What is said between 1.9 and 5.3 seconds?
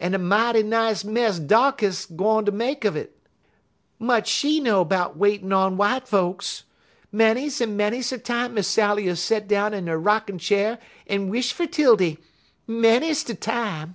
gwine ter make un it! Much she know 'bout